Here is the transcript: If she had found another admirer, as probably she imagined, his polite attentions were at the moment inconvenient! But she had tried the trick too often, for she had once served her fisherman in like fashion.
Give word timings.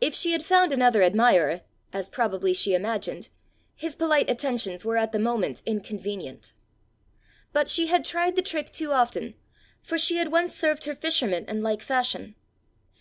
If 0.00 0.14
she 0.14 0.30
had 0.30 0.44
found 0.44 0.72
another 0.72 1.02
admirer, 1.02 1.62
as 1.92 2.08
probably 2.08 2.54
she 2.54 2.74
imagined, 2.74 3.28
his 3.74 3.96
polite 3.96 4.30
attentions 4.30 4.84
were 4.84 4.96
at 4.96 5.10
the 5.10 5.18
moment 5.18 5.64
inconvenient! 5.66 6.52
But 7.52 7.66
she 7.68 7.88
had 7.88 8.04
tried 8.04 8.36
the 8.36 8.40
trick 8.42 8.70
too 8.70 8.92
often, 8.92 9.34
for 9.82 9.98
she 9.98 10.18
had 10.18 10.30
once 10.30 10.54
served 10.54 10.84
her 10.84 10.94
fisherman 10.94 11.44
in 11.48 11.60
like 11.60 11.82
fashion. 11.82 12.36